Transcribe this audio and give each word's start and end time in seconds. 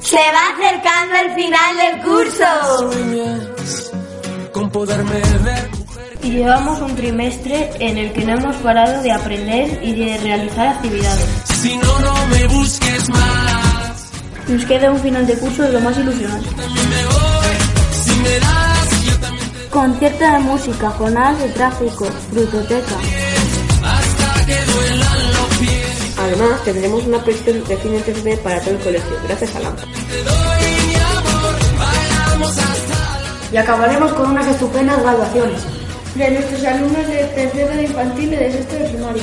Se 0.00 0.16
va 0.16 0.48
acercando 0.54 1.14
el 1.16 1.34
final 1.34 1.76
del 1.76 2.02
curso. 2.02 2.44
con 4.52 4.70
poderme 4.70 5.20
ver. 5.44 5.70
Y 6.22 6.30
llevamos 6.30 6.80
un 6.80 6.96
trimestre 6.96 7.70
en 7.78 7.98
el 7.98 8.12
que 8.12 8.24
no 8.24 8.34
hemos 8.34 8.56
parado 8.56 9.02
de 9.02 9.12
aprender 9.12 9.80
y 9.82 9.94
de 9.94 10.18
realizar 10.18 10.68
actividades. 10.68 11.26
Si 11.60 11.76
no, 11.76 11.98
no 12.00 12.26
me 12.28 12.46
busques 12.46 13.08
más. 13.10 14.10
Nos 14.48 14.64
queda 14.64 14.90
un 14.92 15.00
final 15.00 15.26
de 15.26 15.38
curso 15.38 15.62
de 15.62 15.72
lo 15.72 15.80
más 15.80 15.98
ilusionante. 15.98 16.48
Si 17.90 19.68
Concierto 19.70 20.24
de 20.24 20.38
música, 20.38 20.90
jornadas 20.90 21.38
de 21.38 21.48
tráfico, 21.50 22.06
frutoteca. 22.30 23.25
Además, 26.26 26.64
tendremos 26.64 27.04
una 27.04 27.22
proyección 27.22 27.62
de 27.68 27.76
cine 27.76 28.02
3D 28.04 28.38
para 28.38 28.60
todo 28.60 28.70
el 28.72 28.80
colegio, 28.80 29.16
gracias 29.28 29.54
a 29.54 29.60
LAMPA. 29.60 29.82
Y 33.52 33.56
acabaremos 33.56 34.12
con 34.14 34.30
unas 34.30 34.46
estupendas 34.48 35.00
graduaciones. 35.02 35.62
de 36.16 36.30
nuestros 36.30 36.64
alumnos 36.64 37.06
de 37.06 37.24
tercero 37.24 37.76
de 37.76 37.82
infantil 37.82 38.32
y 38.32 38.36
de 38.36 38.52
sexto 38.52 38.74
de 38.74 38.88
primaria. 38.88 39.22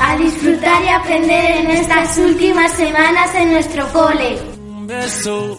A 0.00 0.16
disfrutar 0.16 0.84
y 0.84 0.88
aprender 0.88 1.44
en 1.56 1.70
estas 1.72 2.18
últimas 2.18 2.72
semanas 2.72 3.34
en 3.34 3.52
nuestro 3.52 3.92
cole. 3.92 4.38
Un 4.64 4.86
beso 4.86 5.58